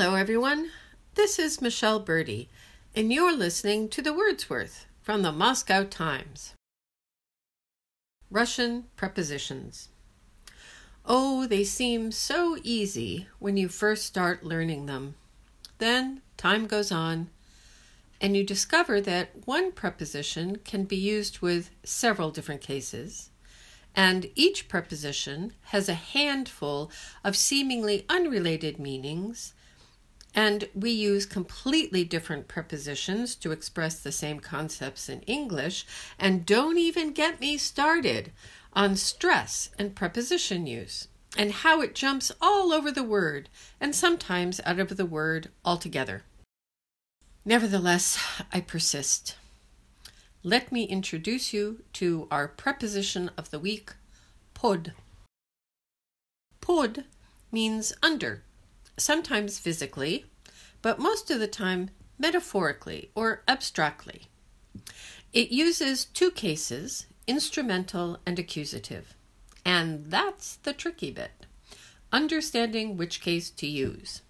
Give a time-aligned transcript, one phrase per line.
[0.00, 0.70] Hello, everyone.
[1.14, 2.48] This is Michele Berdy,
[2.96, 6.54] and you're listening to the Word's Worth from the Moscow Times.
[8.30, 9.90] Russian prepositions.
[11.04, 15.16] Oh, they seem so easy when you first start learning them.
[15.76, 17.28] Then time goes on,
[18.22, 23.28] and you discover that one preposition can be used with several different cases,
[23.94, 26.90] and each preposition has a handful
[27.22, 29.52] of seemingly unrelated meanings,
[30.34, 35.86] and we use completely different prepositions to express the same concepts in English,
[36.18, 38.32] and don't even get me started
[38.72, 43.48] on stress and preposition use and how it jumps all over the word
[43.80, 46.22] and sometimes out of the word altogether.
[47.44, 48.18] Nevertheless,
[48.52, 49.36] I persist.
[50.42, 53.92] Let me introduce you to our preposition of the week,
[54.54, 54.92] pod.
[56.60, 57.04] Pod
[57.52, 58.42] means under,
[59.00, 60.26] sometimes physically,
[60.82, 64.26] but most of the time metaphorically or abstractly.
[65.32, 69.14] It uses two cases, instrumental and accusative.
[69.64, 71.46] And that's the tricky bit
[72.12, 74.22] understanding which case to use.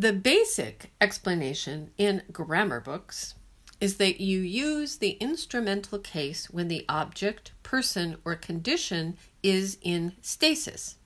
[0.00, 3.34] The basic explanation in grammar books
[3.80, 10.14] is that you use the instrumental case when the object, person, or condition is in
[10.20, 10.96] stasis.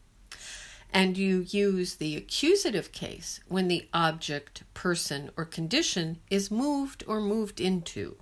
[0.94, 7.20] And you use the accusative case when the object, person, or condition is moved or
[7.20, 8.16] moved into.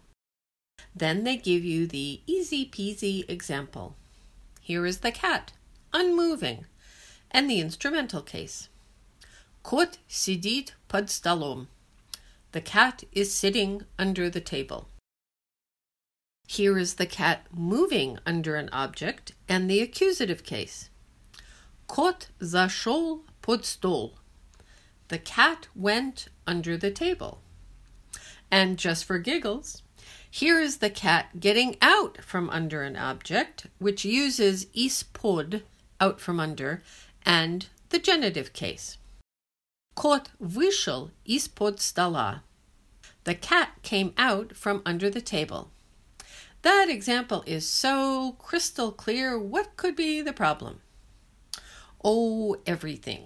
[0.96, 3.94] Then they give you the easy peasy example.
[4.62, 5.52] Here is the cat,
[5.92, 6.64] unmoving,
[7.30, 8.70] and the instrumental case.
[9.62, 11.66] Kot sidit pod stolom.
[12.52, 14.88] The cat is sitting under the table.
[16.48, 20.88] Here is the cat moving under an object and the accusative case.
[21.91, 24.13] Kot zashol pod stol.
[25.07, 27.41] The cat went under the table.
[28.51, 29.81] And just for giggles,
[30.29, 35.63] here is the cat getting out from under an object, which uses ispod,
[35.99, 36.83] out from under,
[37.25, 38.97] and the genitive case.
[39.95, 42.41] Кот вышел из-под стола.
[43.23, 45.71] The cat came out from under the table.
[46.61, 49.39] That example is so crystal clear.
[49.39, 50.80] What could be the problem?
[52.03, 53.23] Oh, everything.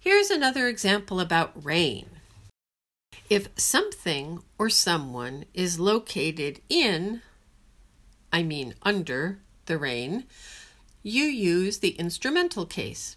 [0.00, 2.06] Here's another example about rain.
[3.28, 7.22] If something or someone is located in,
[8.32, 10.24] I mean under, the rain,
[11.02, 13.16] you use the instrumental case.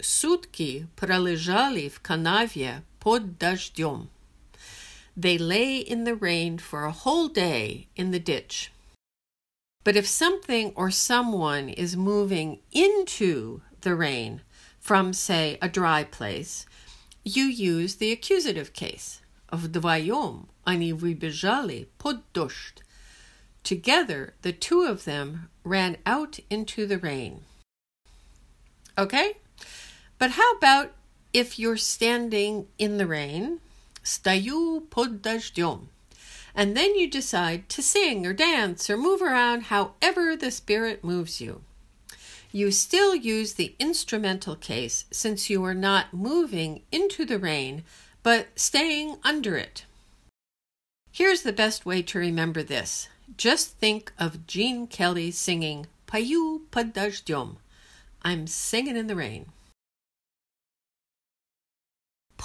[0.00, 4.08] Сутки пролежали в канаве под дождем.
[5.16, 8.72] They lay in the rain for a whole day in the ditch.
[9.88, 14.40] But if something or someone is moving into the rain
[14.80, 16.66] from, say, a dry place,
[17.22, 19.20] you use the accusative case.
[19.52, 22.82] Вдвоем они выбежали под дождь.
[23.62, 27.44] Together, the two of them ran out into the rain.
[28.98, 29.38] Okay?
[30.18, 30.92] But how about
[31.32, 33.60] if you're standing in the rain,
[34.02, 35.88] стою под дождем,
[36.55, 41.39] and then you decide to sing or dance or move around however the Spirit moves
[41.39, 41.61] you.
[42.51, 47.83] You still use the instrumental case since you are not moving into the rain,
[48.23, 49.85] but staying under it.
[51.11, 53.07] Here's the best way to remember this.
[53.37, 57.57] Just think of Gene Kelly singing Payu Padajdyom.
[58.23, 59.47] I'm singing in the rain.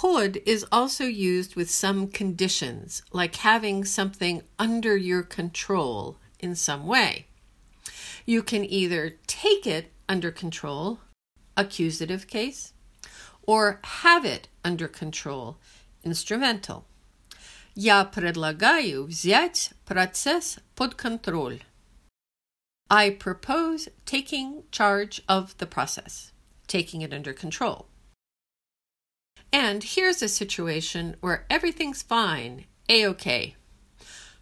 [0.00, 6.86] Pod is also used with some conditions, like having something under your control in some
[6.86, 7.26] way.
[8.24, 11.00] You can either take it under control,
[11.54, 12.72] accusative case,
[13.42, 15.58] or have it under control,
[16.02, 16.86] instrumental.
[17.74, 21.60] Я предлагаю взять процесс под контроль.
[22.88, 26.32] I propose taking charge of the process,
[26.66, 27.86] taking it under control.
[29.54, 33.56] And here's a situation where everything's fine, a-okay.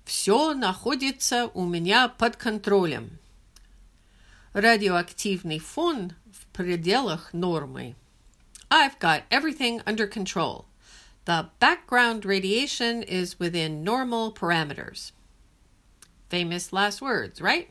[0.05, 3.19] Все находится у меня под контролем.
[4.53, 7.95] Радиоактивный фон в пределах нормы.
[8.71, 10.67] I've got everything under control.
[11.25, 15.13] The background radiation is within normal parameters.
[16.31, 17.71] Famous last words, right?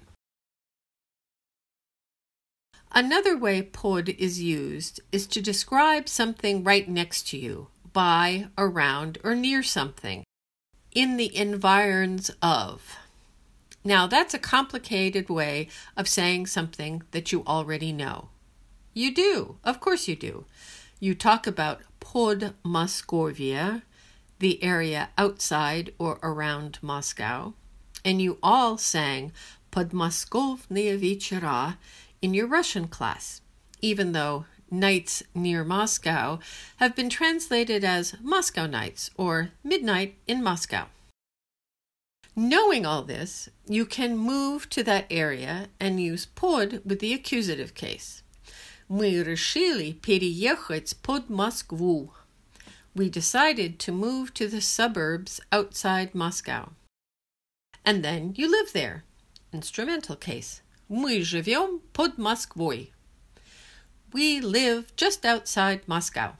[2.94, 9.16] Another way pod is used is to describe something right next to you, by, around,
[9.24, 10.24] or near something,
[10.94, 12.98] in the environs of.
[13.82, 18.28] Now, that's a complicated way of saying something that you already know.
[18.92, 20.44] You do, of course, you do.
[21.00, 23.82] You talk about Pod Moskovia,
[24.38, 27.54] the area outside or around Moscow,
[28.04, 29.32] and you all sang
[29.72, 31.78] Podmoskovnaya Vechera
[32.21, 33.41] in your Russian class,
[33.81, 36.39] even though nights near Moscow
[36.77, 40.85] have been translated as Moscow nights or midnight in Moscow.
[42.35, 47.73] Knowing all this, you can move to that area and use pod with the accusative
[47.73, 48.21] case.
[48.89, 52.09] Мы решили переехать под Москву.
[52.95, 56.69] We decided to move to the suburbs outside Moscow.
[57.83, 59.03] And then you live there.
[59.51, 60.60] Instrumental case.
[60.91, 62.91] Мы живем под Москвой.
[64.13, 66.37] We live just outside Moscow.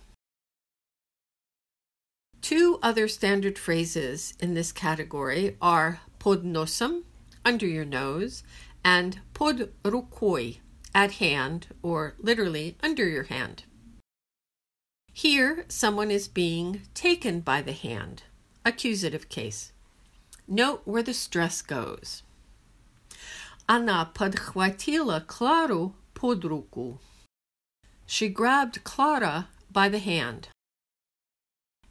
[2.41, 7.03] Two other standard phrases in this category are pod nosem,
[7.43, 8.43] under your nose,
[8.85, 10.59] and pod rukoi,
[10.95, 13.63] at hand, or literally under your hand.
[15.11, 18.23] Here, someone is being taken by the hand,
[18.63, 19.73] accusative case.
[20.47, 22.23] Note where the stress goes.
[23.65, 27.01] Она подхватила Клару под руку.
[28.07, 30.47] She grabbed Clara by the hand.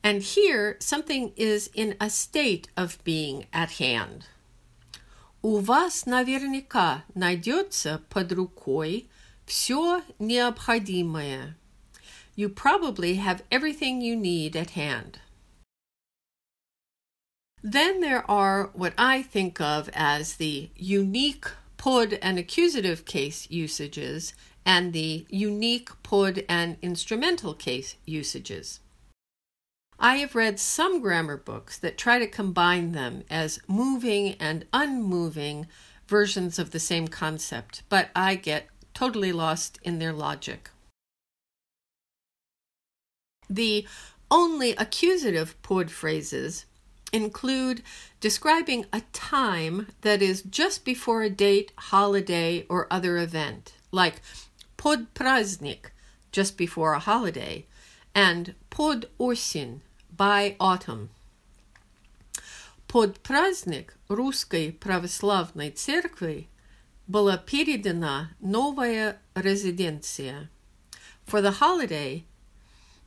[0.02, 4.26] And here, something is in a state of being at hand.
[5.42, 9.08] У вас наверняка найдется под рукой
[9.44, 11.56] все необходимое.
[12.36, 15.18] You probably have everything you need at hand.
[17.62, 21.46] Then there are what I think of as the unique
[21.81, 28.81] pod and accusative case usages and the unique pod and instrumental case usages.
[29.97, 35.65] I have read some grammar books that try to combine them as moving and unmoving
[36.07, 40.69] versions of the same concept, but I get totally lost in their logic.
[43.49, 43.87] The
[44.29, 46.65] only accusative pod phrases
[47.12, 47.82] include
[48.20, 54.20] describing a time that is just before a date, holiday, or other event, like
[54.76, 55.90] pod praznik,
[56.32, 57.64] just before a holiday,
[58.14, 59.80] and pod осень,
[60.16, 61.10] by autumn.
[62.88, 66.48] Под праздник Русской Православной Церкви
[67.06, 70.48] была передана новая резиденция.
[71.26, 72.24] For the holiday,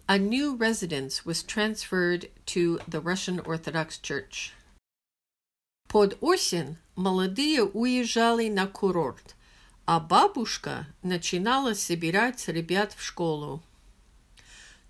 [0.08, 4.54] a new residence was transferred to the Russian Orthodox Church.
[5.88, 9.36] Под осень молодые уезжали на курорт,
[9.86, 13.62] а бабушка начинала собирать ребят в школу.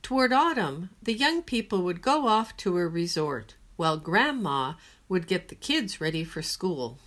[0.01, 4.75] Toward autumn, the young people would go off to a resort, while Grandma
[5.09, 6.97] would get the kids ready for school.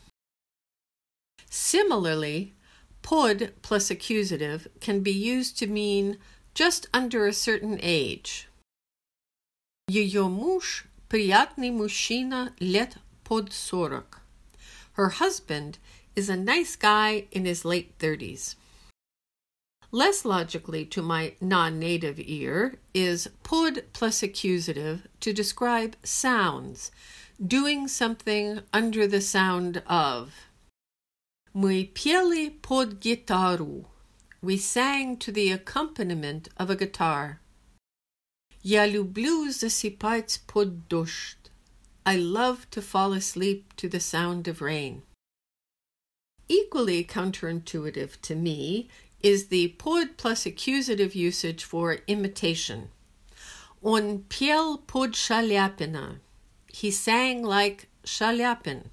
[1.48, 2.54] Similarly,
[3.02, 6.18] pod plus accusative can be used to mean
[6.56, 8.48] just under a certain age.
[9.88, 14.22] Ее муж – приятный мужчина лет под сорок.
[14.94, 15.78] Her husband
[16.14, 18.56] is a nice guy in his late thirties.
[19.90, 26.90] Less logically to my non native ear is pod plus accusative to describe sounds,
[27.38, 30.32] doing something under the sound of.
[31.54, 33.84] Мы пели под гитару.
[34.40, 37.40] We sang to the accompaniment of a guitar.
[38.62, 41.50] Я люблю засыпать под дождь.
[42.04, 45.02] I love to fall asleep to the sound of rain.
[46.48, 48.88] Equally counterintuitive to me
[49.22, 52.90] is the pod plus accusative usage for imitation.
[53.82, 56.18] On piel pod Shalyapina.
[56.66, 58.90] He sang like Shalyapin.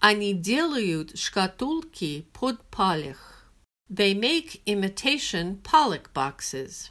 [0.00, 3.33] Они делают шкатулки под палех.
[3.89, 6.89] They make imitation Palekh boxes.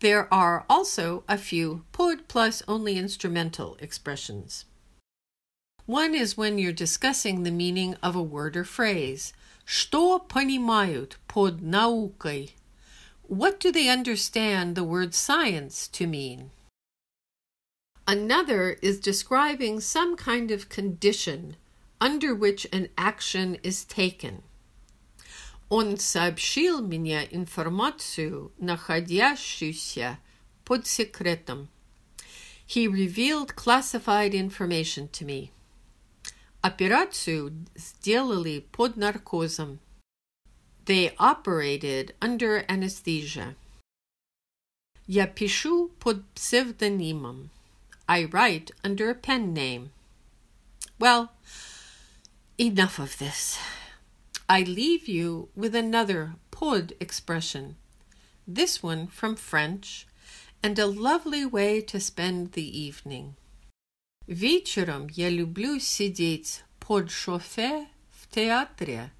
[0.00, 4.66] There are also a few pod plus only instrumental expressions.
[5.86, 9.32] One is when you're discussing the meaning of a word or phrase.
[9.64, 12.50] Что понимают под наукой?
[13.22, 16.50] What do they understand the word science to mean?
[18.06, 21.56] Another is describing some kind of condition
[22.03, 24.43] under which an action is taken.
[25.69, 30.17] Он сообщил мне информацию, находящуюся
[30.65, 31.67] под секретом.
[32.65, 35.51] He revealed classified information to me.
[36.61, 39.79] Операцию сделали под наркозом.
[40.85, 43.55] They operated under anesthesia.
[45.05, 47.49] Я пишу под псевдонимом.
[48.07, 49.91] I write under a pen name.
[50.99, 51.29] Well,
[52.57, 53.57] enough of this.
[54.47, 57.75] I leave you with another pod expression.
[58.49, 60.07] this one from French,
[60.63, 63.35] and a lovely way to spend the evening.
[64.27, 69.11] Вечером я люблю сидеть под шофе в театре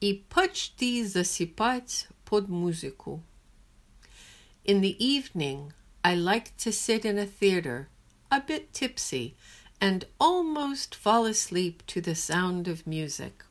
[0.00, 3.22] и почти засыпать под музыку.
[4.64, 5.72] In the evening,
[6.04, 7.88] I like to sit in a theater,
[8.30, 9.34] a bit tipsy,
[9.80, 13.44] and almost fall asleep to the sound of music.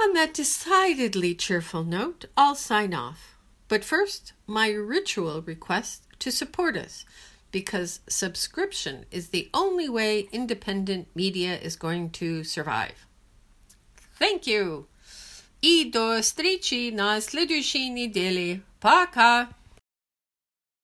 [0.00, 3.38] On that decidedly cheerful note, I'll sign off.
[3.68, 7.06] But first, my ritual request to support us,
[7.50, 13.06] because subscription is the only way independent media is going to survive.
[14.18, 14.86] Thank you!
[15.62, 18.60] И до встречи на следующей неделе.
[18.80, 19.48] Пока!